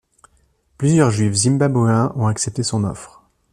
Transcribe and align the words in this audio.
Plusieurs 0.79 1.11
Juifs 1.11 1.35
zimbabwéens 1.35 2.11
ont 2.15 2.25
accepté 2.25 2.63
son 2.63 2.83
offre. 2.85 3.21